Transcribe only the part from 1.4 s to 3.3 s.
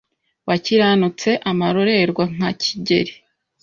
amarorerwa nka Kigeli